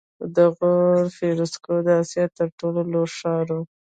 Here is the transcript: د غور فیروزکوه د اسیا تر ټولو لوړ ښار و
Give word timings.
د 0.35 0.37
غور 0.55 1.01
فیروزکوه 1.17 1.79
د 1.85 1.89
اسیا 2.01 2.25
تر 2.37 2.47
ټولو 2.59 2.81
لوړ 2.91 3.07
ښار 3.19 3.47
و 3.57 3.61